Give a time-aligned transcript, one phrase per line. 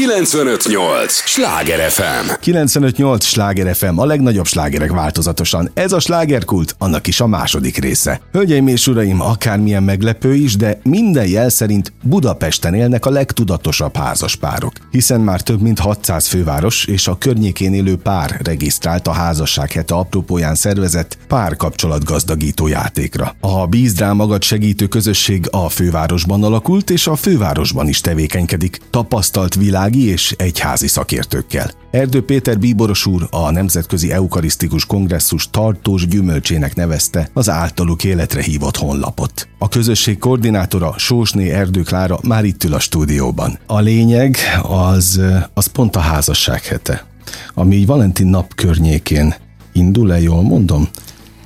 [0.00, 1.12] 958!
[1.12, 2.30] Sláger FM!
[2.40, 3.24] 958!
[3.24, 5.70] Sláger FM, a legnagyobb slágerek változatosan.
[5.74, 8.20] Ez a slágerkult, annak is a második része.
[8.32, 14.72] Hölgyeim és uraim, akármilyen meglepő is, de minden jel szerint Budapesten élnek a legtudatosabb házaspárok.
[14.90, 19.94] Hiszen már több mint 600 főváros és a környékén élő pár regisztrált a házasság hete
[19.94, 23.34] apropóján szervezett párkapcsolatgazdagító játékra.
[23.40, 28.80] A Bízd rá magad segítő közösség a fővárosban alakult, és a fővárosban is tevékenykedik.
[28.90, 29.54] Tapasztalt
[29.90, 31.70] világi és egyházi szakértőkkel.
[31.90, 38.76] Erdő Péter Bíboros úr a Nemzetközi Eukarisztikus Kongresszus tartós gyümölcsének nevezte az általuk életre hívott
[38.76, 39.48] honlapot.
[39.58, 43.58] A közösség koordinátora Sósné Erdő Klára már itt ül a stúdióban.
[43.66, 45.20] A lényeg az,
[45.54, 47.06] az pont a házasság hete,
[47.54, 49.34] ami Valentin nap környékén
[49.72, 50.88] indul-e, jól mondom?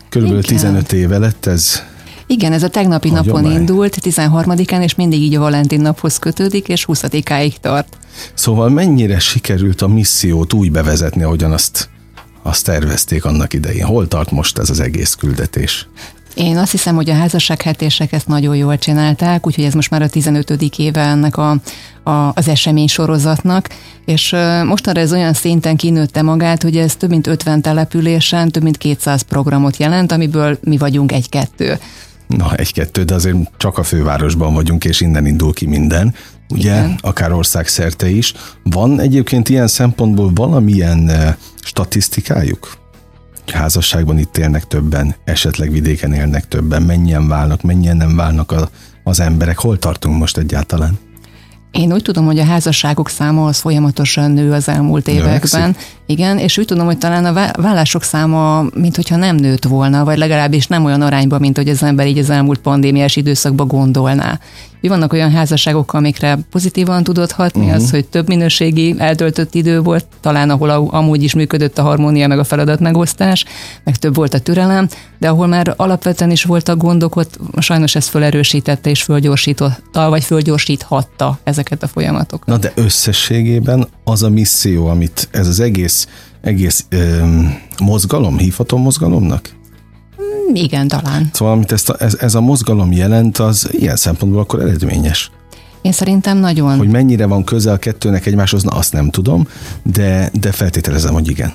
[0.09, 0.56] Körülbelül Igen.
[0.56, 1.83] 15 éve lett ez
[2.34, 3.43] igen, ez a tegnapi Hagyomány.
[3.43, 7.97] napon indult, 13-án, és mindig így a Valentin naphoz kötődik, és 20-áig tart.
[8.34, 11.89] Szóval mennyire sikerült a missziót úgy bevezetni, ahogyan azt,
[12.42, 13.84] azt tervezték annak idején?
[13.84, 15.89] Hol tart most ez az egész küldetés?
[16.34, 20.09] Én azt hiszem, hogy a házassághetések ezt nagyon jól csinálták, úgyhogy ez most már a
[20.09, 20.50] 15.
[20.77, 21.50] éve ennek a,
[22.03, 23.69] a, az esemény sorozatnak,
[24.05, 28.77] és mostanra ez olyan szinten kinőtte magát, hogy ez több mint 50 településen, több mint
[28.77, 31.78] 200 programot jelent, amiből mi vagyunk egy-kettő.
[32.27, 36.14] Na, egy-kettő, de azért csak a fővárosban vagyunk, és innen indul ki minden,
[36.48, 36.98] ugye, Igen.
[37.00, 38.34] akár országszerte is.
[38.62, 41.11] Van egyébként ilyen szempontból valamilyen
[41.62, 42.83] statisztikájuk?
[43.53, 48.69] házasságban itt élnek többen, esetleg vidéken élnek többen, mennyien válnak, mennyien nem válnak a,
[49.03, 50.98] az emberek, hol tartunk most egyáltalán?
[51.75, 55.27] Én úgy tudom, hogy a házasságok száma az folyamatosan nő az elmúlt években.
[55.27, 55.86] Növekszik.
[56.06, 60.19] Igen, és úgy tudom, hogy talán a vállások száma, mint hogyha nem nőtt volna, vagy
[60.19, 64.39] legalábbis nem olyan arányban, mint hogy az ember így az elmúlt pandémiás időszakban gondolná.
[64.85, 67.77] Mi vannak olyan házasságok, amikre pozitívan tudott hatni, uh-huh.
[67.77, 72.39] az, hogy több minőségi eltöltött idő volt, talán ahol amúgy is működött a harmónia meg
[72.39, 73.45] a feladat megosztás,
[73.85, 78.09] meg több volt a türelem, de ahol már alapvetően is voltak gondok, ott sajnos ez
[78.09, 82.47] felerősítette és fölgyorsította, vagy fölgyorsíthatta ezeket a folyamatokat.
[82.47, 86.09] Na de összességében az a misszió, amit ez az egész,
[86.41, 87.25] egész ö,
[87.83, 89.50] mozgalom, hívhatom mozgalomnak?
[90.22, 91.30] Mm, igen, talán.
[91.32, 95.30] Szóval, amit ezt a, ez, ez a mozgalom jelent, az ilyen szempontból akkor eredményes.
[95.82, 96.76] Én szerintem nagyon.
[96.76, 99.47] Hogy mennyire van közel kettőnek egymáshoz, na azt nem tudom,
[99.82, 101.52] de, de feltételezem, hogy igen.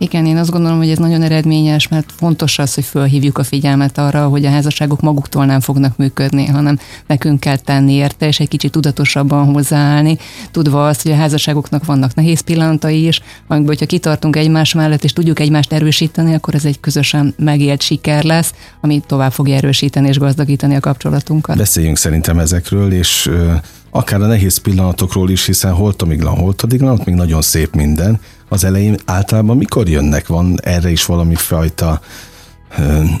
[0.00, 3.98] Igen, én azt gondolom, hogy ez nagyon eredményes, mert fontos az, hogy fölhívjuk a figyelmet
[3.98, 8.48] arra, hogy a házasságok maguktól nem fognak működni, hanem nekünk kell tenni érte, és egy
[8.48, 10.18] kicsit tudatosabban hozzáállni,
[10.50, 15.12] tudva azt, hogy a házasságoknak vannak nehéz pillanatai is, amikből, hogyha kitartunk egymás mellett, és
[15.12, 20.18] tudjuk egymást erősíteni, akkor ez egy közösen megélt siker lesz, ami tovább fogja erősíteni és
[20.18, 21.56] gazdagítani a kapcsolatunkat.
[21.56, 23.30] Beszéljünk szerintem ezekről, és
[23.90, 28.20] akár a nehéz pillanatokról is, hiszen holtomiglan, holtodiglan, ott még nagyon szép minden.
[28.48, 30.26] Az elején általában mikor jönnek?
[30.26, 32.00] Van erre is valami fajta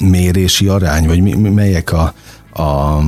[0.00, 2.14] mérési arány, vagy mi, melyek a,
[2.62, 2.98] a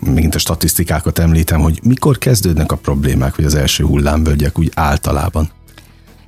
[0.00, 5.50] megint a statisztikákat említem, hogy mikor kezdődnek a problémák, vagy az első hullámvölgyek úgy általában?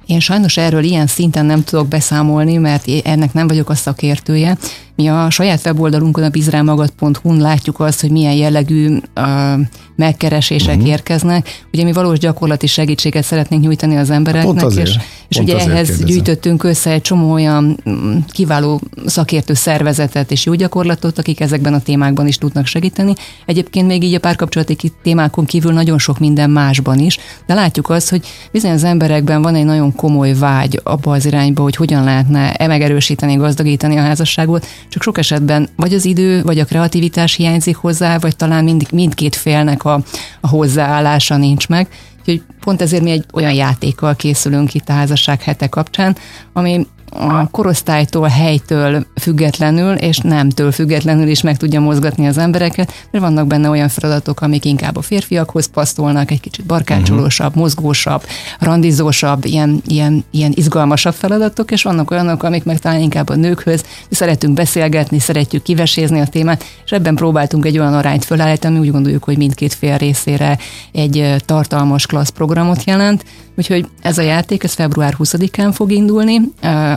[0.07, 4.59] Én sajnos erről ilyen szinten nem tudok beszámolni, mert ennek nem vagyok a szakértője.
[5.03, 9.61] Mi a saját weboldalunkon, a bizrámagad.hu-n látjuk azt, hogy milyen jellegű uh,
[9.97, 10.89] megkeresések uh-huh.
[10.89, 11.65] érkeznek.
[11.73, 14.87] Ugye mi valós gyakorlati segítséget szeretnénk nyújtani az embereknek, Pont azért.
[14.87, 14.97] és,
[15.29, 16.07] és Pont ugye ehhez kérdezem.
[16.07, 21.81] gyűjtöttünk össze egy csomó olyan mm, kiváló szakértő szervezetet és jó gyakorlatot, akik ezekben a
[21.81, 23.13] témákban is tudnak segíteni.
[23.47, 28.11] Egyébként még így a párkapcsolati témákon kívül nagyon sok minden másban is, de látjuk azt,
[28.11, 32.53] hogy bizony az emberekben van egy nagyon komoly vágy abba az irányba, hogy hogyan lehetne
[32.53, 37.77] e megerősíteni, gazdagítani a házasságot, csak sok esetben vagy az idő, vagy a kreativitás hiányzik
[37.77, 40.03] hozzá, vagy talán mind, mindkét félnek a,
[40.41, 41.89] a hozzáállása nincs meg.
[42.19, 46.17] Úgyhogy pont ezért mi egy olyan játékkal készülünk itt a házasság hete kapcsán,
[46.53, 53.25] ami a korosztálytól, helytől függetlenül, és nemtől függetlenül is meg tudja mozgatni az embereket, mert
[53.25, 57.63] vannak benne olyan feladatok, amik inkább a férfiakhoz passzolnak, egy kicsit barkácsolósabb, uh-huh.
[57.63, 58.23] mozgósabb,
[58.59, 63.85] randizósabb, ilyen, ilyen, ilyen izgalmasabb feladatok, és vannak olyanok, amik meg talán inkább a nőkhöz,
[64.11, 69.25] szeretünk beszélgetni, szeretjük kivesézni a témát, és ebben próbáltunk egy olyan arányt fölállítani, úgy gondoljuk,
[69.25, 70.59] hogy mindkét fél részére
[70.93, 73.25] egy tartalmas klassz programot jelent,
[73.57, 76.41] úgyhogy ez a játék, ez február 20-án fog indulni,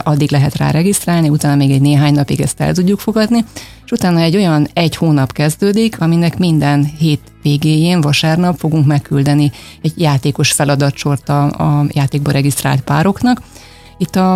[0.06, 3.44] addig lehet rá regisztrálni, utána még egy néhány napig ezt el tudjuk fogadni,
[3.84, 9.92] és utána egy olyan egy hónap kezdődik, aminek minden hét végéjén, vasárnap fogunk megküldeni egy
[9.96, 13.42] játékos feladatsort a, a játékba regisztrált pároknak.
[13.98, 14.32] Itt a,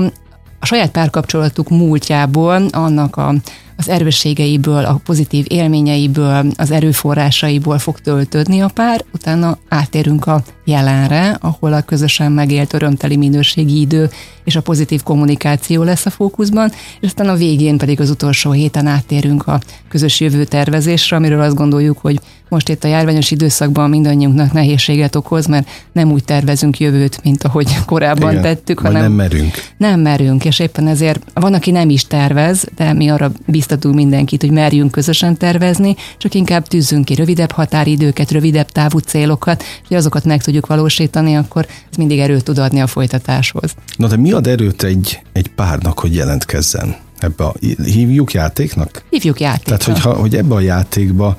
[0.60, 3.34] a saját párkapcsolatuk múltjából, annak a
[3.80, 11.36] az erősségeiből, a pozitív élményeiből, az erőforrásaiból fog töltődni a pár, utána átérünk a jelenre,
[11.40, 14.10] ahol a közösen megélt örömteli minőségi idő
[14.44, 18.86] és a pozitív kommunikáció lesz a fókuszban, és aztán a végén pedig az utolsó héten
[18.86, 24.52] áttérünk a közös jövő tervezésre, amiről azt gondoljuk, hogy most itt a járványos időszakban mindannyiunknak
[24.52, 29.54] nehézséget okoz, mert nem úgy tervezünk jövőt, mint ahogy korábban Igen, tettük, hanem nem merünk.
[29.76, 34.40] Nem merünk, és éppen ezért van, aki nem is tervez, de mi arra biztatunk mindenkit,
[34.40, 40.24] hogy merjünk közösen tervezni, csak inkább tűzzünk ki rövidebb határidőket, rövidebb távú célokat, hogy azokat
[40.24, 43.74] meg tudjuk valósítani, akkor ez mindig erőt tud adni a folytatáshoz.
[43.96, 46.96] Na de mi ad erőt egy, egy párnak, hogy jelentkezzen?
[47.18, 47.54] Ebbe a,
[47.84, 49.04] hívjuk játéknak?
[49.10, 49.78] Hívjuk játéknak.
[49.78, 51.36] Tehát, hogy, hogy ebbe a játékba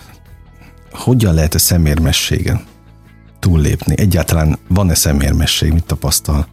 [0.92, 2.62] hogyan lehet a szemérmességen
[3.40, 3.94] túllépni?
[3.98, 6.48] Egyáltalán van-e szemérmesség, mit tapasztal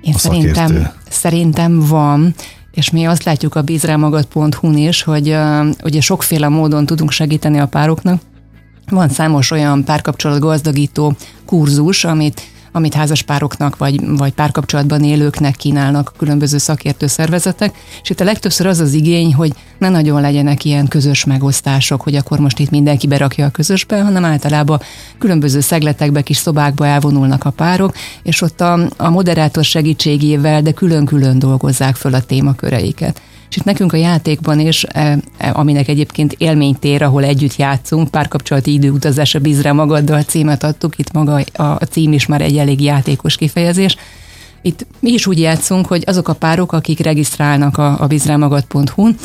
[0.00, 2.34] Én szerintem, szerintem van,
[2.72, 7.66] és mi azt látjuk a bízrámagad.hu-n is, hogy uh, ugye sokféle módon tudunk segíteni a
[7.66, 8.22] pároknak.
[8.88, 12.40] Van számos olyan párkapcsolat gazdagító kurzus, amit
[12.72, 18.78] amit házaspároknak vagy, vagy párkapcsolatban élőknek kínálnak különböző szakértő szervezetek, és itt a legtöbbször az
[18.78, 23.46] az igény, hogy ne nagyon legyenek ilyen közös megosztások, hogy akkor most itt mindenki berakja
[23.46, 24.80] a közösbe, hanem általában
[25.18, 31.38] különböző szegletekbe, kis szobákba elvonulnak a párok, és ott a, a moderátor segítségével, de külön-külön
[31.38, 33.20] dolgozzák föl a témaköreiket.
[33.50, 38.72] És itt nekünk a játékban is, e, e, aminek egyébként élménytér, ahol együtt játszunk, párkapcsolati
[38.72, 43.36] időutazás a bízre magaddal címet adtuk, itt maga a cím is már egy elég játékos
[43.36, 43.96] kifejezés,
[44.62, 49.16] itt mi is úgy játszunk, hogy azok a párok, akik regisztrálnak a, a bizrámagad.hu-n,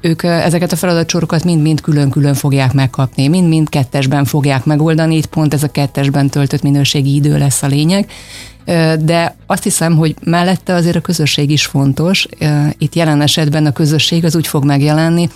[0.00, 5.62] ők ezeket a feladatsorokat mind-mind külön-külön fogják megkapni, mind-mind kettesben fogják megoldani, itt pont ez
[5.62, 8.10] a kettesben töltött minőségi idő lesz a lényeg,
[9.00, 12.26] de azt hiszem, hogy mellette azért a közösség is fontos.
[12.78, 15.28] Itt jelen esetben a közösség az úgy fog megjelenni,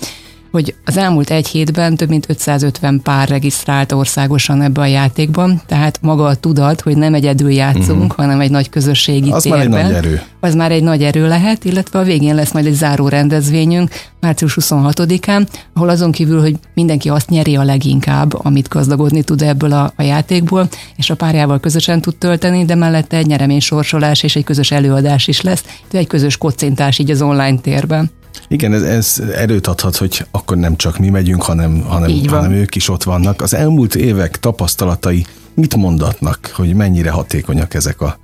[0.51, 5.99] hogy az elmúlt egy hétben több mint 550 pár regisztrált országosan ebbe a játékban, tehát
[6.03, 8.17] maga a tudat, hogy nem egyedül játszunk, uh-huh.
[8.17, 9.69] hanem egy nagy közösségi az térben.
[9.69, 10.23] már egy nagy erő.
[10.41, 14.57] Az már egy nagy erő lehet, illetve a végén lesz majd egy záró rendezvényünk, március
[14.61, 19.93] 26-án, ahol azon kívül, hogy mindenki azt nyeri a leginkább, amit gazdagodni tud ebből a,
[19.97, 24.45] a játékból, és a párjával közösen tud tölteni, de mellette egy nyeremény sorsolás és egy
[24.45, 28.11] közös előadás is lesz, de egy közös kocintás így az online térben.
[28.49, 32.75] Igen, ez, ez erőt adhat, hogy akkor nem csak mi megyünk, hanem, hanem, hanem ők
[32.75, 33.43] is ott vannak.
[33.43, 38.19] Az elmúlt évek tapasztalatai mit mondatnak, hogy mennyire hatékonyak ezek a,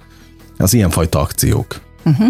[0.59, 1.81] az ilyenfajta akciók?
[2.05, 2.27] Uh-huh.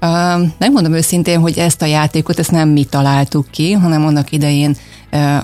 [0.00, 4.76] Uh, megmondom őszintén, hogy ezt a játékot, ezt nem mi találtuk ki, hanem annak idején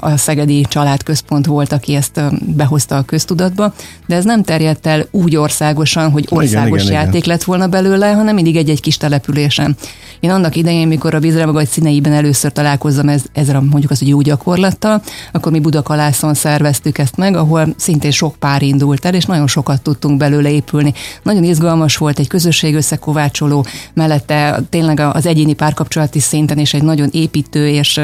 [0.00, 2.20] a Szegedi Családközpont volt, aki ezt
[2.56, 3.74] behozta a köztudatba,
[4.06, 7.28] de ez nem terjedt el úgy országosan, hogy országos igen, játék igen.
[7.28, 9.76] lett volna belőle, hanem mindig egy-egy kis településen.
[10.20, 14.08] Én annak idején, mikor a Vízremagagy színeiben először találkozom ez, ezzel a mondjuk az, hogy
[14.08, 15.02] jó gyakorlattal,
[15.32, 19.82] akkor mi Budakalászon szerveztük ezt meg, ahol szintén sok pár indult el, és nagyon sokat
[19.82, 20.92] tudtunk belőle épülni.
[21.22, 27.08] Nagyon izgalmas volt egy közösség összekovácsoló, mellette tényleg az egyéni párkapcsolati szinten és egy nagyon
[27.12, 28.00] építő és,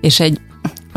[0.00, 0.40] és egy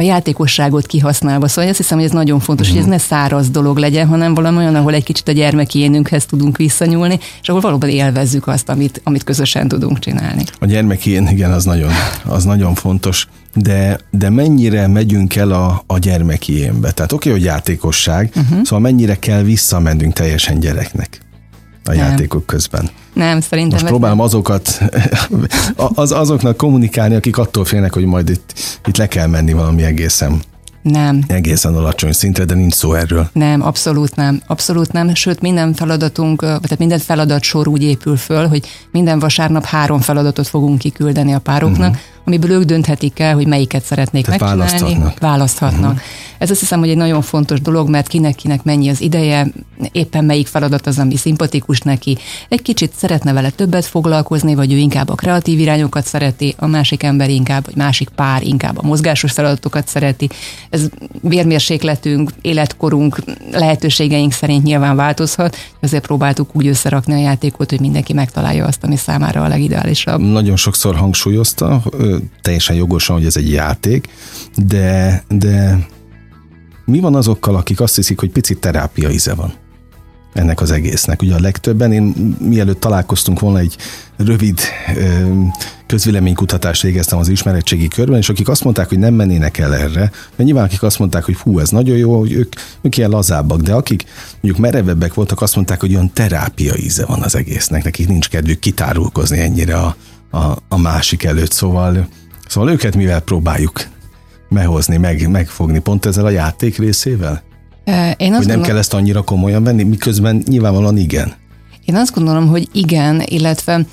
[0.02, 1.48] a játékosságot kihasználva.
[1.48, 2.84] Szóval azt hiszem, hogy ez nagyon fontos, uh-huh.
[2.84, 6.26] hogy ez ne száraz dolog legyen, hanem valami olyan, ahol egy kicsit a gyermeki énünkhez
[6.26, 10.44] tudunk visszanyúlni, és ahol valóban élvezzük azt, amit, amit közösen tudunk csinálni.
[10.60, 11.92] A gyermeki én, igen, az nagyon,
[12.26, 13.28] az nagyon fontos.
[13.54, 16.92] De, de mennyire megyünk el a, a gyermeki énbe?
[16.92, 18.64] Tehát oké, okay, hogy játékosság, uh-huh.
[18.64, 21.20] szóval mennyire kell visszamennünk teljesen gyereknek
[21.84, 21.98] a nem.
[21.98, 22.90] játékok közben?
[23.14, 23.72] Nem, szerintem.
[23.72, 24.26] Most próbálom nem.
[24.26, 24.82] azokat,
[25.76, 28.54] az, azoknak kommunikálni, akik attól félnek, hogy majd itt,
[28.86, 30.42] itt le kell menni valami egészen
[30.82, 31.24] nem.
[31.28, 33.30] Egészen alacsony szintre, de nincs szó erről.
[33.34, 34.42] Nem, abszolút nem.
[34.48, 35.16] Abszolút nem.
[35.16, 40.78] Sőt, minden feladatunk, tehát minden feladatsor úgy épül föl, hogy minden vasárnap három feladatot fogunk
[40.80, 44.76] kiküldeni a pároknak, uh-huh amiből ők dönthetik el, hogy melyiket szeretnék Tehát megcsinálni.
[44.76, 45.20] Választhatnak.
[45.20, 45.92] választhatnak.
[45.92, 46.06] Uh-huh.
[46.38, 49.48] Ez azt hiszem, hogy egy nagyon fontos dolog, mert kinek-kinek mennyi az ideje,
[49.92, 52.18] éppen melyik feladat az, ami szimpatikus neki.
[52.50, 57.04] Egy kicsit szeretne vele többet foglalkozni, vagy ő inkább a kreatív irányokat szereti, a másik
[57.04, 60.30] ember inkább, vagy másik pár inkább a mozgásos feladatokat szereti.
[60.70, 60.90] Ez
[61.22, 63.20] vérmérsékletünk, életkorunk,
[63.52, 68.96] lehetőségeink szerint nyilván változhat, ezért próbáltuk úgy összerakni a játékot, hogy mindenki megtalálja azt, ami
[68.96, 70.20] számára a legideálisabb.
[70.22, 71.82] Nagyon sokszor hangsúlyozta,
[72.42, 74.08] teljesen jogosan, hogy ez egy játék,
[74.56, 75.88] de, de
[76.86, 79.54] mi van azokkal, akik azt hiszik, hogy picit terápia íze van?
[80.34, 81.22] ennek az egésznek.
[81.22, 83.76] Ugye a legtöbben, én mielőtt találkoztunk volna egy
[84.18, 84.60] rövid
[85.88, 90.44] közvéleménykutatást végeztem az ismeretségi körben, és akik azt mondták, hogy nem mennének el erre, mert
[90.44, 93.74] nyilván akik azt mondták, hogy hú, ez nagyon jó, hogy ők, ők ilyen lazábbak, de
[93.74, 94.04] akik
[94.42, 98.60] mondjuk merevebbek voltak, azt mondták, hogy olyan terápia íze van az egésznek, nekik nincs kedvük
[98.60, 99.96] kitárulkozni ennyire a,
[100.32, 102.08] a, a másik előtt, szóval
[102.52, 103.82] Szóval őket mivel próbáljuk
[104.50, 107.42] mehozni, meg, megfogni, pont ezzel a játék részével?
[107.86, 111.34] Én azt hogy nem gondolom, kell ezt annyira komolyan venni, miközben nyilvánvalóan igen.
[111.86, 113.86] Én azt gondolom, hogy igen, illetve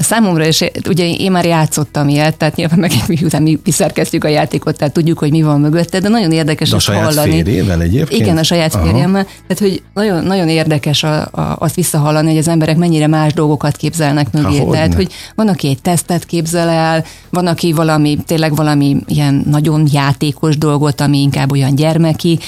[0.00, 4.76] Számomra is, ugye én már játszottam ilyet, tehát nyilván meg miután mi szerkesztjük a játékot,
[4.76, 7.30] tehát tudjuk, hogy mi van mögötte, de nagyon érdekes De a saját hallani.
[7.30, 8.20] férjével egyébként?
[8.20, 8.84] Igen, a saját Aha.
[8.84, 9.24] férjemmel.
[9.24, 13.76] Tehát, hogy nagyon, nagyon érdekes a, a, azt visszahallani, hogy az emberek mennyire más dolgokat
[13.76, 14.58] képzelnek mögé.
[14.58, 14.72] hogyne.
[14.72, 19.88] Tehát, hogy van, aki egy tesztet képzel el, van, aki valami, tényleg valami ilyen nagyon
[19.92, 22.38] játékos dolgot, ami inkább olyan gyermeki.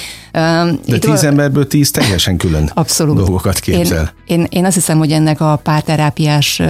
[0.85, 3.17] De tíz emberből tíz teljesen külön Abszolút.
[3.17, 4.13] dolgokat képzel.
[4.25, 6.61] Én, én, én azt hiszem, hogy ennek a párterápiás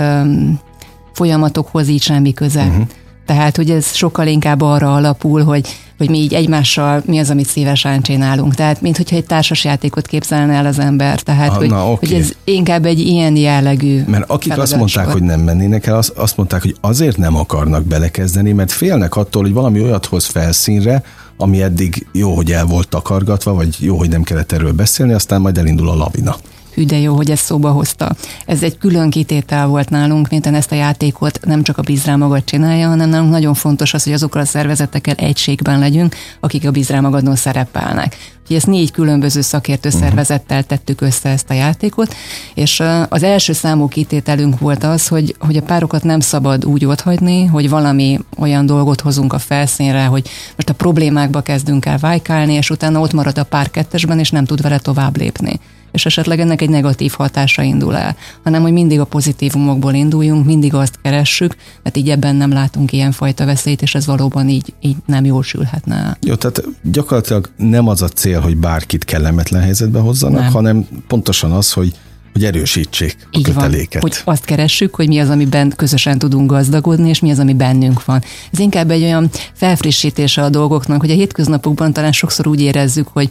[1.13, 2.63] folyamatokhoz így semmi köze.
[2.63, 2.85] Uh-huh.
[3.25, 7.47] Tehát, hogy ez sokkal inkább arra alapul, hogy, hogy mi így egymással mi az, amit
[7.47, 8.55] szívesen csinálunk.
[8.55, 11.19] Tehát, mint hogyha egy társasjátékot képzelne el az ember.
[11.19, 12.07] Tehát, Ah, hogy, na, oké.
[12.07, 15.13] hogy ez inkább egy ilyen jellegű Mert akik azt mondták, sor.
[15.13, 19.41] hogy nem mennének el, azt, azt mondták, hogy azért nem akarnak belekezdeni, mert félnek attól,
[19.41, 21.03] hogy valami olyat hoz felszínre,
[21.37, 25.41] ami eddig jó, hogy el volt takargatva, vagy jó, hogy nem kellett erről beszélni, aztán
[25.41, 26.35] majd elindul a lavina.
[26.77, 28.15] Hű, de jó, hogy ezt szóba hozta.
[28.45, 32.43] Ez egy külön kitétel volt nálunk, mint ezt a játékot nem csak a Bízrá magad
[32.43, 36.99] csinálja, hanem nálunk nagyon fontos az, hogy azokkal a szervezetekkel egységben legyünk, akik a Bízrá
[36.99, 38.17] magadon szerepelnek.
[38.41, 42.15] Úgyhogy ezt négy különböző szakértő szervezettel tettük össze ezt a játékot,
[42.53, 47.45] és az első számú kitételünk volt az, hogy, hogy a párokat nem szabad úgy otthagyni,
[47.45, 52.69] hogy valami olyan dolgot hozunk a felszínre, hogy most a problémákba kezdünk el vájkálni, és
[52.69, 55.59] utána ott marad a pár kettesben, és nem tud vele tovább lépni
[55.91, 60.73] és esetleg ennek egy negatív hatása indul el, hanem hogy mindig a pozitívumokból induljunk, mindig
[60.73, 65.25] azt keressük, mert így ebben nem látunk ilyenfajta veszélyt, és ez valóban így, így nem
[65.25, 66.17] jól sülhetne el.
[66.21, 70.51] Jó, tehát gyakorlatilag nem az a cél, hogy bárkit kellemetlen helyzetbe hozzanak, Nem.
[70.51, 71.93] hanem pontosan az, hogy,
[72.33, 74.01] hogy erősítsék a Így van, köteléket.
[74.01, 78.05] hogy azt keressük, hogy mi az, amiben közösen tudunk gazdagodni, és mi az, ami bennünk
[78.05, 78.23] van.
[78.51, 83.29] Ez inkább egy olyan felfrissítése a dolgoknak, hogy a hétköznapokban talán sokszor úgy érezzük, hogy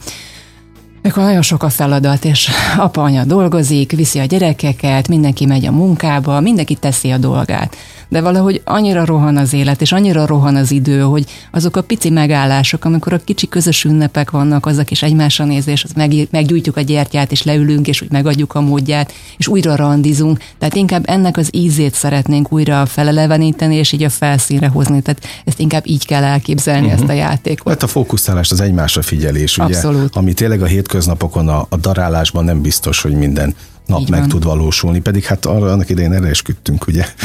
[1.07, 5.71] mikor nagyon sok a feladat, és apa, anya dolgozik, viszi a gyerekeket, mindenki megy a
[5.71, 7.75] munkába, mindenki teszi a dolgát.
[8.09, 12.09] De valahogy annyira rohan az élet, és annyira rohan az idő, hogy azok a pici
[12.09, 16.77] megállások, amikor a kicsi közös ünnepek vannak, az a kis egymásra nézés, az meg, meggyújtjuk
[16.77, 20.39] a gyertyát, és leülünk, és úgy megadjuk a módját, és újra randizunk.
[20.57, 25.01] Tehát inkább ennek az ízét szeretnénk újra feleleveníteni, és így a felszínre hozni.
[25.01, 27.01] Tehát ezt inkább így kell elképzelni, uh-huh.
[27.01, 27.73] ezt a játékot.
[27.73, 30.15] Hát a fókuszálást, az egymásra figyelés, ugye, Abszolút.
[30.15, 33.55] ami tényleg a hétköznapokon a, a darálásban nem biztos, hogy minden
[33.87, 34.29] nap Így meg van.
[34.29, 37.05] tud valósulni, pedig hát arra annak idején erre esküdtünk, ugye?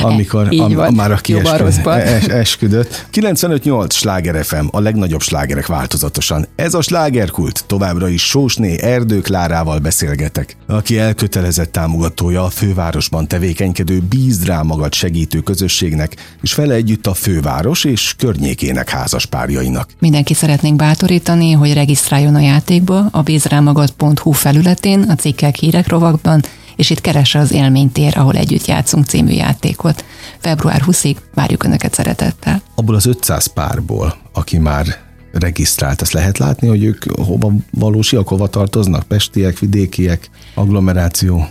[0.00, 0.94] Amikor am, van.
[0.94, 1.98] már aki esküd, rosszban.
[1.98, 3.06] es, esküdött.
[3.12, 6.46] 95.8 Sláger FM, a legnagyobb slágerek változatosan.
[6.56, 14.00] Ez a slágerkult, továbbra is Sósné Erdő Klárával beszélgetek, aki elkötelezett támogatója a fővárosban tevékenykedő
[14.08, 19.88] Bízd rá magad segítő közösségnek, és vele együtt a főváros és környékének házaspárjainak.
[19.98, 26.42] Mindenki szeretnénk bátorítani, hogy regisztráljon a játékba a bízrámagad.hu felületén, a cikkek rovakban,
[26.76, 30.04] és itt keresse az élménytér, ahol együtt játszunk című játékot.
[30.38, 32.62] Február 20-ig várjuk Önöket szeretettel.
[32.74, 34.86] abból az 500 párból, aki már
[35.32, 39.02] regisztrált, azt lehet látni, hogy ők hova valósiak, hova tartoznak?
[39.02, 41.46] Pestiek, vidékiek, agglomeráció?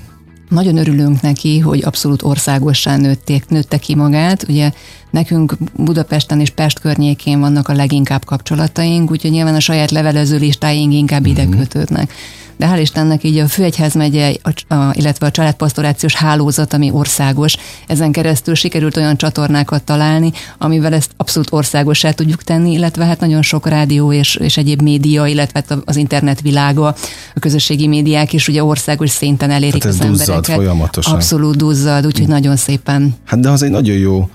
[0.50, 4.46] Nagyon örülünk neki, hogy abszolút országossá nőtték, nőtte ki magát.
[4.50, 4.72] Ugye
[5.10, 10.94] nekünk Budapesten és Pest környékén vannak a leginkább kapcsolataink, úgyhogy nyilván a saját levelező listáink
[10.94, 12.14] inkább ide kötődnek.
[12.62, 17.56] De hál' Istennek így a Főegyházmegye, a, a, illetve a családpastorációs hálózat, ami országos,
[17.88, 23.42] ezen keresztül sikerült olyan csatornákat találni, amivel ezt abszolút országossá tudjuk tenni, illetve hát nagyon
[23.42, 26.88] sok rádió és, és egyéb média, illetve hát az internet világa,
[27.36, 30.56] a közösségi médiák is ugye országos szinten elérik Tehát ez az duzzad embereket.
[30.56, 31.14] folyamatosan.
[31.14, 34.30] Abszolút duzzad, úgyhogy nagyon szépen Hát de az egy nagyon jó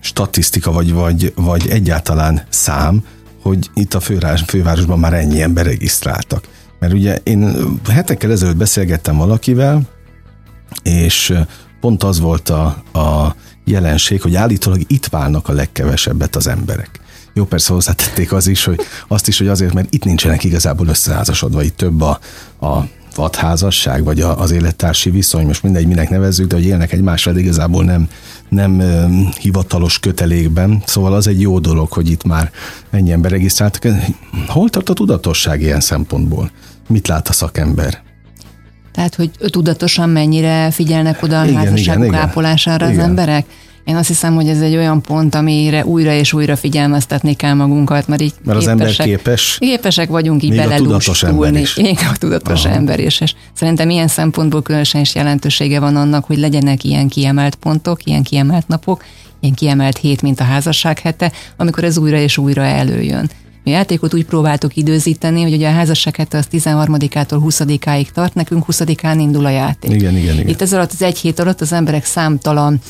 [0.00, 3.04] statisztika, vagy, vagy, vagy egyáltalán szám,
[3.42, 6.44] hogy itt a főváros, fővárosban már ennyi ember regisztráltak.
[6.80, 7.54] Mert ugye én
[7.88, 9.82] hetekkel ezelőtt beszélgettem valakivel,
[10.82, 11.34] és
[11.80, 13.34] pont az volt a, a
[13.64, 17.00] jelenség, hogy állítólag itt válnak a legkevesebbet az emberek.
[17.34, 21.62] Jó, persze hozzátették az is, hogy azt is, hogy azért, mert itt nincsenek igazából összeházasodva,
[21.62, 22.18] itt több a,
[22.60, 27.36] a vadházasság, vagy a, az élettársi viszony, most mindegy, minek nevezzük, de hogy élnek egymással,
[27.36, 28.08] igazából nem,
[28.48, 29.04] nem ö,
[29.40, 30.82] hivatalos kötelékben.
[30.86, 32.50] Szóval az egy jó dolog, hogy itt már
[32.90, 33.92] ennyi ember regisztráltak.
[34.46, 36.50] Hol tart a tudatosság ilyen szempontból?
[36.90, 38.02] Mit lát a szakember?
[38.92, 42.28] Tehát, hogy tudatosan mennyire figyelnek oda a Igen, házasságuk igen, igen.
[42.28, 43.04] ápolására az Igen.
[43.04, 43.46] emberek?
[43.84, 48.08] Én azt hiszem, hogy ez egy olyan pont, amire újra és újra figyelmeztetni kell magunkat,
[48.08, 49.56] mert így mert képesek, az ember képes.
[49.60, 51.64] Képesek vagyunk így belelustulni.
[51.76, 52.74] Még a tudatos Aha.
[52.74, 53.20] ember is.
[53.20, 58.22] És szerintem ilyen szempontból különösen is jelentősége van annak, hogy legyenek ilyen kiemelt pontok, ilyen
[58.22, 59.04] kiemelt napok,
[59.40, 63.30] ilyen kiemelt hét, mint a házasság hete, amikor ez újra és újra előjön.
[63.70, 68.64] Mi játékot úgy próbáltuk időzíteni, hogy ugye a házasság hete az 13-ától 20-áig tart, nekünk
[68.68, 69.90] 20-án indul a játék.
[69.90, 70.48] Igen, igen, igen.
[70.48, 72.80] Itt ez alatt az egy hét alatt az emberek számtalan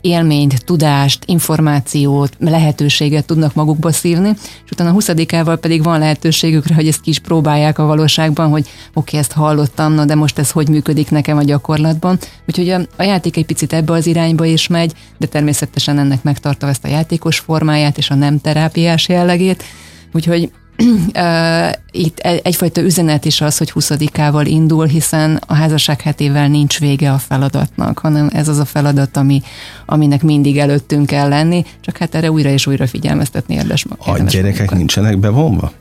[0.00, 4.28] élményt, tudást, információt, lehetőséget tudnak magukba szívni,
[4.64, 8.60] és utána a 20-ával pedig van lehetőségükre, hogy ezt ki is próbálják a valóságban, hogy
[8.60, 12.18] oké, okay, ezt hallottam, na de most ez hogy működik nekem a gyakorlatban.
[12.46, 16.68] Úgyhogy a, a játék egy picit ebbe az irányba is megy, de természetesen ennek megtartva
[16.68, 19.64] ezt a játékos formáját és a nem terápiás jellegét.
[20.12, 20.50] Úgyhogy
[21.90, 27.18] itt egyfajta üzenet is az, hogy 20-ával indul, hiszen a házasság hetével nincs vége a
[27.18, 29.42] feladatnak, hanem ez az a feladat, ami,
[29.86, 33.86] aminek mindig előttünk kell lenni, csak hát erre újra és újra figyelmeztetni érdemes.
[33.98, 34.76] A gyerekek munkat.
[34.76, 35.72] nincsenek bevonva?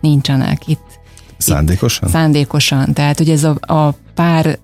[0.00, 1.00] Nincsenek itt.
[1.38, 2.08] Szándékosan?
[2.08, 2.92] Itt, szándékosan.
[2.92, 4.58] Tehát, hogy ez a, a pár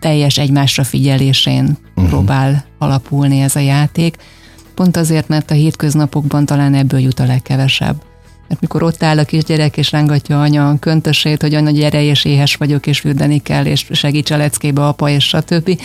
[0.00, 2.08] teljes egymásra figyelésén uh-huh.
[2.08, 4.16] próbál alapulni ez a játék.
[4.74, 8.08] Pont azért, mert a hétköznapokban talán ebből jut a legkevesebb
[8.50, 12.24] mert mikor ott áll a kisgyerek, és rángatja anya a köntösét, hogy anya gyere, és
[12.24, 15.80] éhes vagyok, és fürdeni kell, és segíts a leckébe apa, és stb.,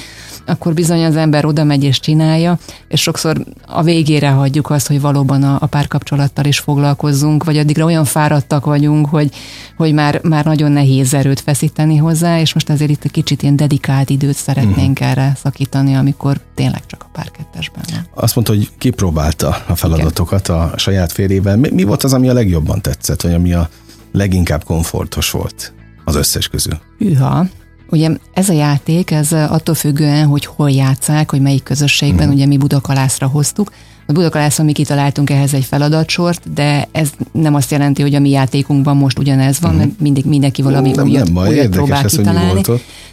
[0.46, 5.02] akkor bizony az ember oda megy és csinálja, és sokszor a végére hagyjuk azt, hogy
[5.02, 9.36] valóban a, a párkapcsolattal is foglalkozzunk, vagy addigra olyan fáradtak vagyunk, hogy,
[9.78, 13.56] hogy már, már nagyon nehéz erőt feszíteni hozzá, és most azért itt egy kicsit ilyen
[13.56, 15.10] dedikált időt szeretnénk uh-huh.
[15.10, 17.84] erre szakítani, amikor tényleg csak a párkettesben.
[18.14, 20.62] Azt mondta, hogy kipróbálta a feladatokat Igen.
[20.62, 21.58] a saját férjével.
[21.58, 23.70] Mi, mi volt az, ami a legjobban tetszett, vagy ami a
[24.12, 25.74] leginkább komfortos volt
[26.04, 26.80] az összes közül?
[26.98, 27.46] Hűha,
[27.90, 32.32] Ugye ez a játék, ez attól függően, hogy hol játszák, hogy melyik közösségben, mm.
[32.32, 33.72] ugye mi Budakalászra hoztuk.
[34.08, 38.30] A Budakalászon mi kitaláltunk ehhez egy feladatsort, de ez nem azt jelenti, hogy a mi
[38.30, 39.78] játékunkban most ugyanez van, mm.
[39.78, 42.62] mert mindig mindenki valami nem, újat, nem, újat próbál ez, kitalálni.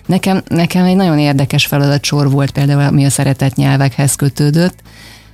[0.07, 4.75] Nekem, nekem egy nagyon érdekes feladatsor volt például, ami a szeretett nyelvekhez kötődött.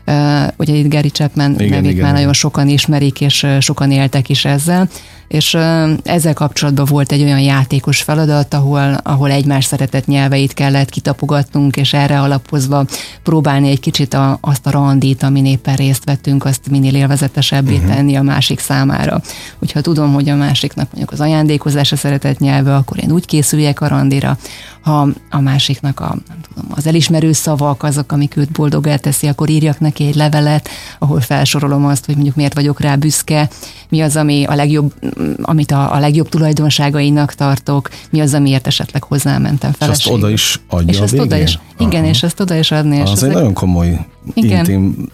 [0.07, 0.15] Uh,
[0.57, 4.45] ugye itt Gary Chapman igen, nevét igen, már nagyon sokan ismerik, és sokan éltek is
[4.45, 4.89] ezzel
[5.29, 5.55] és
[6.03, 11.93] ezzel kapcsolatban volt egy olyan játékos feladat, ahol, ahol egymás szeretett nyelveit kellett kitapogatnunk, és
[11.93, 12.85] erre alapozva
[13.23, 17.95] próbálni egy kicsit a, azt a randit, amin éppen részt vettünk, azt minél élvezetesebbé uh-huh.
[17.95, 19.21] tenni a másik számára.
[19.59, 23.81] Hogyha tudom, hogy a másiknak mondjuk az ajándékozás a szeretett nyelve, akkor én úgy készüljek
[23.81, 24.39] a randira,
[24.81, 29.49] ha a másiknak a, nem tudom, az elismerő szavak azok, amik őt boldog teszi, akkor
[29.49, 33.49] írjak neki egy levelet, ahol felsorolom azt, hogy mondjuk miért vagyok rá büszke,
[33.89, 34.95] mi az, ami a legjobb
[35.43, 39.89] amit a, a legjobb tulajdonságainak tartok, mi az, amiért esetleg hozzámentem fel.
[39.89, 42.11] És azt oda is adja és a ezt oda is, Igen, Aha.
[42.11, 42.97] és ezt oda is adni.
[42.97, 44.59] És az egy nagyon komoly, igen.
[44.59, 45.09] intim,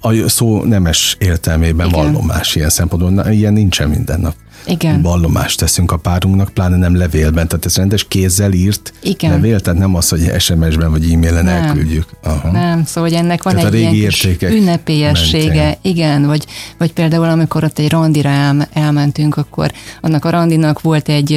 [0.00, 2.00] a szó nemes értelmében igen.
[2.00, 3.32] vallomás ilyen szempontból.
[3.32, 4.34] Ilyen nincsen minden nap.
[4.66, 5.02] Igen.
[5.02, 9.30] vallomást teszünk a párunknak, pláne nem levélben, tehát ez rendes kézzel írt Igen.
[9.30, 11.62] levél, tehát nem az, hogy SMS-ben vagy e-mailen nem.
[11.62, 12.06] elküldjük.
[12.22, 12.50] Aha.
[12.50, 15.92] Nem, szóval hogy ennek van tehát egy ilyen ünnepélyessége, mentén.
[15.92, 16.46] igen, vagy,
[16.78, 21.28] vagy például amikor ott egy randira el, elmentünk, akkor annak a randinak volt egy,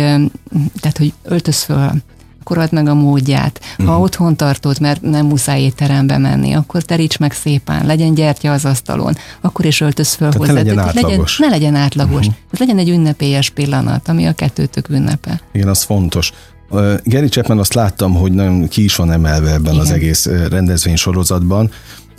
[0.80, 1.92] tehát hogy öltöz föl,
[2.50, 3.62] akkor add meg a módját.
[3.78, 4.02] Ha uh-huh.
[4.02, 9.18] otthon tartod, mert nem muszáj étterembe menni, akkor teríts meg szépen, legyen gyertya az asztalon,
[9.42, 10.54] akkor is öltöz föl hozzá.
[10.54, 11.40] Ne legyen átlagos.
[11.40, 12.26] Legyen, ne legyen átlagos.
[12.26, 12.34] Uh-huh.
[12.52, 15.42] Ez legyen egy ünnepélyes pillanat, ami a kettőtök ünnepe.
[15.52, 16.34] Igen, az fontos.
[17.04, 19.86] Gary Chapman azt láttam, hogy nagyon ki is van emelve ebben Igen.
[19.86, 21.72] az egész rendezvény sorozatban.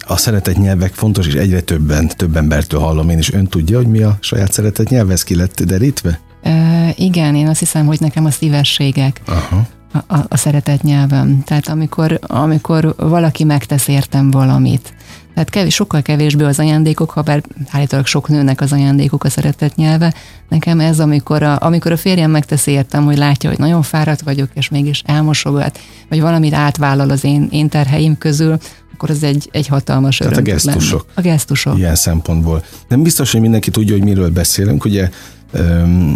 [0.06, 3.86] A szeretett nyelvek fontos, és egyre többen, több embertől hallom én, és ön tudja, hogy
[3.86, 6.20] mi a saját szeretett nyelv, ez ki lett derítve?
[6.44, 9.20] Uh, igen, én azt hiszem, hogy nekem a szívességek.
[9.26, 11.42] Aha a, a szeretett nyelvem.
[11.44, 14.92] Tehát amikor, amikor valaki megtesz értem valamit,
[15.38, 19.74] tehát kevés, sokkal kevésbé az ajándékok, ha bár állítólag sok nőnek az ajándékok a szeretett
[19.74, 20.14] nyelve.
[20.48, 24.48] Nekem ez, amikor a, amikor a férjem megtesz értem, hogy látja, hogy nagyon fáradt vagyok,
[24.54, 28.58] és mégis elmosogat, vagy valamit átvállal az én, én terheim közül,
[28.98, 30.32] akkor ez egy, egy hatalmas öröm.
[30.32, 31.06] Tehát a gesztusok.
[31.14, 31.78] A gesztusok.
[31.78, 32.64] Ilyen szempontból.
[32.88, 34.84] Nem biztos, hogy mindenki tudja, hogy miről beszélünk.
[34.84, 35.10] Ugye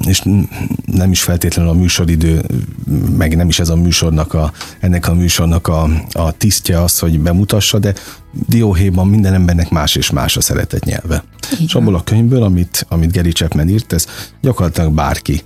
[0.07, 0.23] és
[0.87, 2.42] nem is feltétlenül a műsoridő,
[3.16, 7.21] meg nem is ez a műsornak a, ennek a műsornak a, a tisztje az, hogy
[7.21, 7.95] bemutassa, de
[8.49, 11.25] dióhéjban minden embernek más és más a szeretet nyelve.
[11.53, 11.64] Igen.
[11.64, 14.07] És abból a könyvből, amit, amit Gary Chapman írt, ez
[14.40, 15.42] gyakorlatilag bárki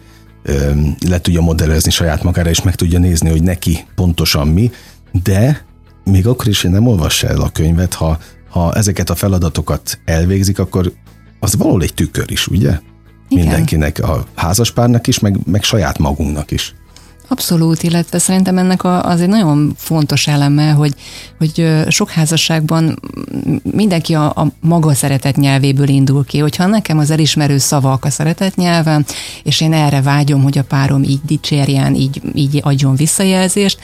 [1.09, 4.71] le tudja modellezni saját magára, és meg tudja nézni, hogy neki pontosan mi,
[5.23, 5.65] de
[6.11, 10.59] még akkor is, hogy nem olvassa el a könyvet, ha, ha ezeket a feladatokat elvégzik,
[10.59, 10.93] akkor
[11.41, 12.69] az valahol egy tükör is, ugye?
[12.69, 13.45] Igen.
[13.45, 16.75] Mindenkinek, a házaspárnak is, meg, meg saját magunknak is.
[17.29, 20.95] Abszolút, illetve szerintem ennek a, az egy nagyon fontos eleme, hogy,
[21.39, 23.01] hogy sok házasságban
[23.63, 26.39] mindenki a, a maga szeretet nyelvéből indul ki.
[26.39, 29.05] Hogyha nekem az elismerő szavak a szeretet nyelvem,
[29.43, 33.79] és én erre vágyom, hogy a párom így dicsérjen, így, így adjon visszajelzést,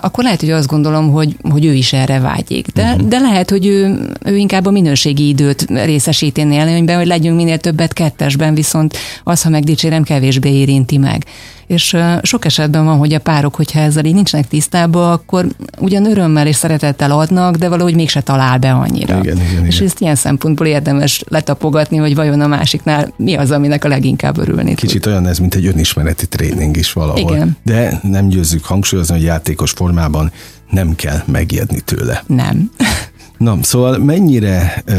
[0.00, 2.66] akkor lehet, hogy azt gondolom, hogy, hogy ő is erre vágyik.
[2.66, 3.08] De, uh-huh.
[3.08, 7.92] de lehet, hogy ő, ő inkább a minőségi időt részesíteni előnyben, hogy legyünk minél többet
[7.92, 11.24] kettesben, viszont az, ha megdicsérem, kevésbé érinti meg.
[11.66, 15.46] És sok esetben van, hogy a párok, hogyha ezzel így nincsenek tisztában, akkor
[15.78, 19.18] ugyan örömmel és szeretettel adnak, de valahogy mégse talál be annyira.
[19.18, 19.88] Igen, igen, és igen.
[19.88, 24.74] ezt ilyen szempontból érdemes letapogatni, hogy vajon a másiknál mi az, aminek a leginkább örülni
[24.74, 25.12] Kicsit tud.
[25.12, 27.34] olyan ez, mint egy önismereti tréning is valahol.
[27.34, 27.56] Igen.
[27.62, 30.32] De nem győzzük hangsúlyozni, hogy játékos formában
[30.70, 32.22] nem kell megijedni tőle.
[32.26, 32.70] Nem.
[33.38, 34.94] Na, szóval mennyire ö,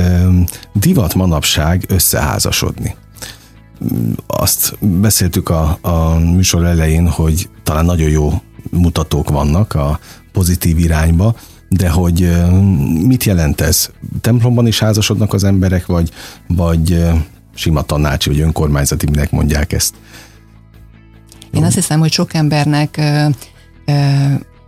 [0.74, 2.96] divat manapság összeházasodni?
[4.28, 10.00] Azt beszéltük a, a műsor elején, hogy talán nagyon jó mutatók vannak a
[10.32, 11.36] pozitív irányba,
[11.70, 12.32] de hogy
[13.06, 13.90] mit jelent ez?
[14.22, 16.12] Templomban is házasodnak az emberek, vagy,
[16.48, 17.06] vagy
[17.54, 19.96] sima tanácsi, vagy önkormányzati, minek mondják ezt?
[21.52, 23.02] Én azt hiszem, hogy sok embernek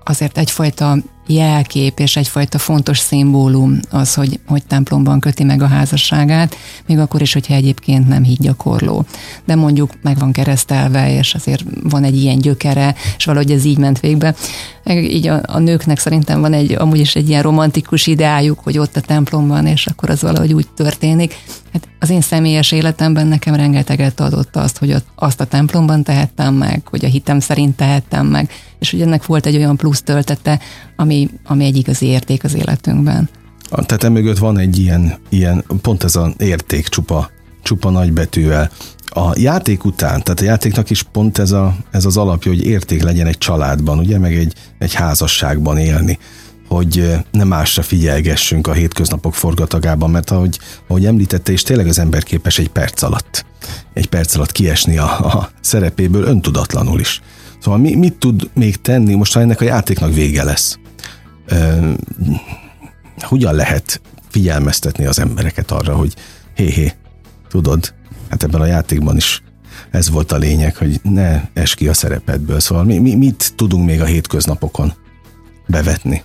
[0.03, 6.55] azért egyfajta jelkép és egyfajta fontos szimbólum az, hogy, hogy templomban köti meg a házasságát,
[6.85, 9.05] még akkor is, hogyha egyébként nem gyakorló.
[9.45, 13.77] De mondjuk meg van keresztelve, és azért van egy ilyen gyökere, és valahogy ez így
[13.77, 14.35] ment végbe.
[14.89, 18.95] Így a, a nőknek szerintem van egy, amúgy is egy ilyen romantikus ideájuk, hogy ott
[18.95, 21.35] a templomban, és akkor az valahogy úgy történik.
[21.73, 26.81] Hát az én személyes életemben nekem rengeteget adott azt, hogy azt a templomban tehettem meg,
[26.89, 30.59] hogy a hitem szerint tehettem meg, és hogy ennek volt egy olyan plusz töltete,
[30.95, 33.29] ami, ami egy igazi érték az életünkben.
[33.69, 37.29] Tehát emögött van egy ilyen, ilyen pont ez az érték csupa,
[37.63, 38.71] csupa nagybetűvel.
[39.09, 43.03] A játék után, tehát a játéknak is pont ez, a, ez az alapja, hogy érték
[43.03, 46.19] legyen egy családban, ugye, meg egy, egy házasságban élni
[46.67, 52.23] hogy nem másra figyelgessünk a hétköznapok forgatagában, mert ahogy, ahogy említette, és tényleg az ember
[52.23, 53.45] képes egy perc alatt,
[53.93, 57.21] egy perc alatt kiesni a, a szerepéből öntudatlanul is.
[57.59, 60.79] Szóval mi, mit tud még tenni, most ha ennek a játéknak vége lesz?
[61.45, 61.91] Ö,
[63.19, 66.13] hogyan lehet figyelmeztetni az embereket arra, hogy
[66.55, 66.93] hé, hé,
[67.49, 67.93] tudod,
[68.29, 69.41] hát ebben a játékban is
[69.91, 72.59] ez volt a lényeg, hogy ne es ki a szerepedből.
[72.59, 74.93] Szóval mi, mi, mit tudunk még a hétköznapokon
[75.67, 76.23] bevetni?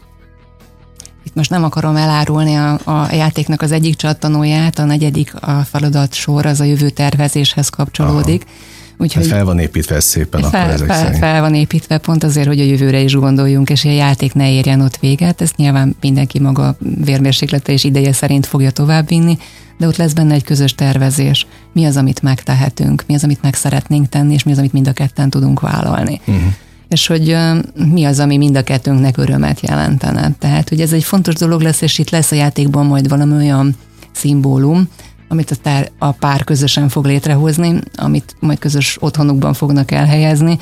[1.24, 6.14] Itt most nem akarom elárulni a, a játéknak az egyik csattanóját, a negyedik a feladat
[6.14, 8.42] sor, az a jövő tervezéshez kapcsolódik.
[8.44, 11.18] Aha Úgyhogy hát fel van építve ez szépen fel, akkor ezek fel, szerint.
[11.18, 14.80] fel van építve pont azért, hogy a jövőre is gondoljunk, és a játék ne érjen
[14.80, 15.40] ott véget.
[15.40, 19.38] Ezt nyilván mindenki maga vérmérséklete és ideje szerint fogja továbbvinni,
[19.78, 21.46] de ott lesz benne egy közös tervezés.
[21.72, 24.88] Mi az, amit megtehetünk, mi az, amit meg szeretnénk tenni, és mi az, amit mind
[24.88, 26.20] a ketten tudunk vállalni.
[26.26, 26.52] Uh-huh
[26.92, 27.36] és hogy
[27.74, 30.30] mi az, ami mind a kettőnknek örömet jelentene.
[30.38, 33.76] Tehát, hogy ez egy fontos dolog lesz, és itt lesz a játékban majd valami olyan
[34.12, 34.88] szimbólum,
[35.28, 40.58] amit a, tár, a pár közösen fog létrehozni, amit majd közös otthonukban fognak elhelyezni,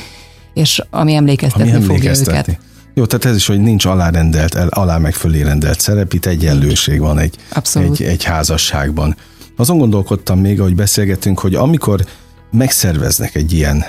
[0.55, 2.59] és ami emlékeztetni, ami fogja őket.
[2.95, 7.01] Jó, tehát ez is, hogy nincs alárendelt, el, alá meg fölé rendelt szerep, itt egyenlőség
[7.01, 7.37] van egy,
[7.75, 9.17] egy, egy házasságban.
[9.57, 12.05] Azon gondolkodtam még, ahogy beszélgetünk, hogy amikor
[12.51, 13.85] megszerveznek egy ilyen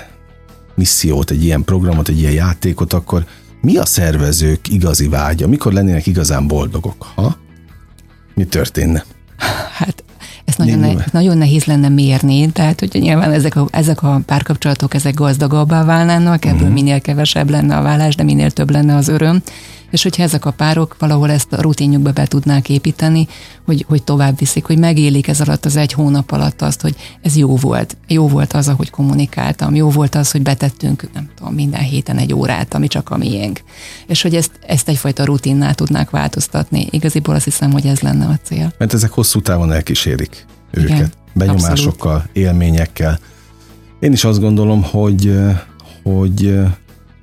[0.74, 3.24] missziót, egy ilyen programot, egy ilyen játékot, akkor
[3.60, 5.48] mi a szervezők igazi vágya?
[5.48, 7.06] Mikor lennének igazán boldogok?
[7.14, 7.36] Ha?
[8.34, 9.04] Mi történne?
[10.64, 15.14] Nagyon, ne, nagyon nehéz lenne mérni, tehát hogy nyilván ezek a, ezek a párkapcsolatok ezek
[15.14, 16.72] gazdagabbá válnának, ebből uh-huh.
[16.72, 19.42] minél kevesebb lenne a vállás, de minél több lenne az öröm
[19.92, 23.26] és hogyha ezek a párok valahol ezt a rutinjukba be tudnák építeni,
[23.64, 27.36] hogy, hogy tovább viszik, hogy megélik ez alatt az egy hónap alatt azt, hogy ez
[27.36, 27.96] jó volt.
[28.08, 32.34] Jó volt az, ahogy kommunikáltam, jó volt az, hogy betettünk, nem tudom, minden héten egy
[32.34, 33.60] órát, ami csak a miénk.
[34.06, 36.86] És hogy ezt, ezt egyfajta rutinná tudnák változtatni.
[36.90, 38.72] Igaziból azt hiszem, hogy ez lenne a cél.
[38.78, 40.90] Mert ezek hosszú távon elkísérik őket.
[40.90, 42.36] Igen, benyomásokkal, abszolút.
[42.36, 43.18] élményekkel.
[44.00, 45.32] Én is azt gondolom, hogy
[46.02, 46.60] hogy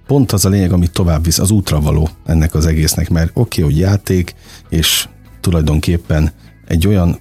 [0.09, 3.61] pont az a lényeg, amit tovább visz, az útra való ennek az egésznek, mert oké,
[3.61, 4.35] okay, hogy játék,
[4.69, 5.07] és
[5.41, 6.31] tulajdonképpen
[6.67, 7.19] egy olyan,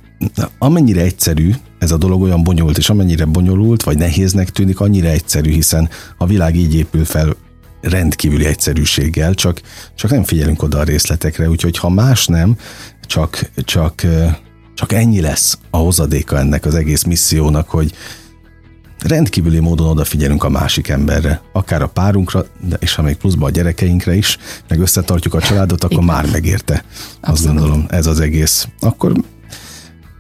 [0.59, 5.51] amennyire egyszerű, ez a dolog olyan bonyolult, és amennyire bonyolult, vagy nehéznek tűnik, annyira egyszerű,
[5.51, 7.37] hiszen a világ így épül fel
[7.81, 9.61] rendkívüli egyszerűséggel, csak,
[9.95, 12.57] csak nem figyelünk oda a részletekre, úgyhogy ha más nem,
[13.03, 14.07] csak, csak,
[14.75, 17.93] csak ennyi lesz a hozadéka ennek az egész missziónak, hogy
[18.99, 23.53] rendkívüli módon odafigyelünk a másik emberre, akár a párunkra, de és ha még pluszban a
[23.53, 26.15] gyerekeinkre is, meg összetartjuk a családot, akkor Igen.
[26.15, 26.85] már megérte.
[27.21, 28.69] Azt gondolom, ez az egész.
[28.81, 29.13] Akkor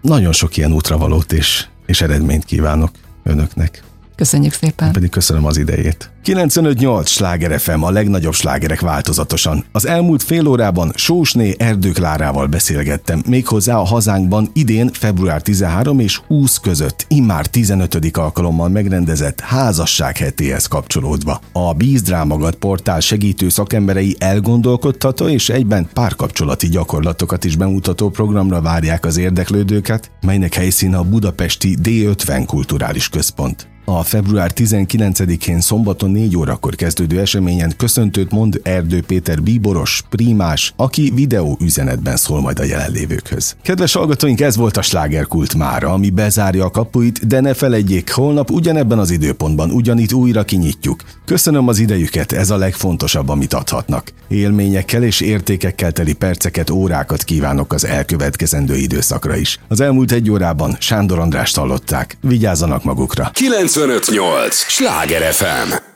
[0.03, 2.91] nagyon sok ilyen útravalót és, és eredményt kívánok
[3.23, 3.83] önöknek.
[4.18, 4.92] Köszönjük szépen.
[4.92, 6.11] Pedig köszönöm az idejét.
[6.22, 9.64] 958 Sláger FM, a legnagyobb slágerek változatosan.
[9.72, 16.57] Az elmúlt fél órában Sósné Erdőklárával beszélgettem, méghozzá a hazánkban idén február 13 és 20
[16.57, 18.16] között, immár 15.
[18.16, 21.40] alkalommal megrendezett házasság hetéhez kapcsolódva.
[21.52, 29.16] A Bízdrámagad portál segítő szakemberei elgondolkodtató és egyben párkapcsolati gyakorlatokat is bemutató programra várják az
[29.16, 33.76] érdeklődőket, melynek helyszíne a budapesti D50 kulturális központ.
[33.90, 41.12] A február 19-én szombaton 4 órakor kezdődő eseményen köszöntőt mond Erdő Péter bíboros, primás, aki
[41.14, 43.57] videó üzenetben szól majd a jelenlévőkhöz.
[43.62, 48.51] Kedves hallgatóink, ez volt a slágerkult már, ami bezárja a kapuit, de ne felejtjék, holnap
[48.51, 51.03] ugyanebben az időpontban ugyanitt újra kinyitjuk.
[51.24, 54.12] Köszönöm az idejüket, ez a legfontosabb, amit adhatnak.
[54.29, 59.61] Élményekkel és értékekkel teli perceket, órákat kívánok az elkövetkezendő időszakra is.
[59.68, 62.16] Az elmúlt egy órában Sándor Andrást hallották.
[62.20, 63.31] Vigyázzanak magukra.
[63.79, 64.64] 958!
[64.69, 65.88] Sláger FM!